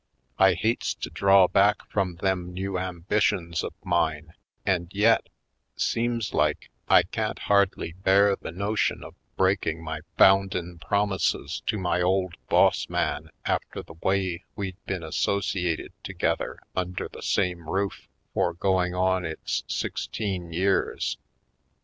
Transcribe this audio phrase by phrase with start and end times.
[0.39, 4.33] I hates to draw back from them new ambi tions of mine
[4.65, 5.29] and yet,
[5.75, 12.01] seems like, I can't hardly bear the notion of breaking my bounden promises to my
[12.01, 18.55] old boss man after the way we'd been associated together under the same roof for
[18.55, 21.19] going on it's sixteen years.